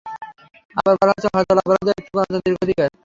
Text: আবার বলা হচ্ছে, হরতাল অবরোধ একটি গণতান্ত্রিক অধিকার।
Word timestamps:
আবার 0.75 0.95
বলা 1.01 1.11
হচ্ছে, 1.13 1.29
হরতাল 1.33 1.57
অবরোধ 1.61 1.87
একটি 1.91 2.09
গণতান্ত্রিক 2.13 2.55
অধিকার। 2.63 2.89